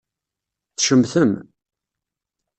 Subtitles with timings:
[0.77, 1.31] Tcemtem.